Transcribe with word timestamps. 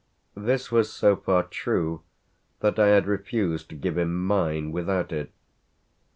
This 0.35 0.71
was 0.71 0.91
so 0.91 1.15
far 1.15 1.43
true 1.43 2.01
that 2.61 2.79
I 2.79 2.87
had 2.87 3.05
refused 3.05 3.69
to 3.69 3.75
give 3.75 3.99
him 3.99 4.25
mine 4.25 4.71
without 4.71 5.11
it. 5.11 5.31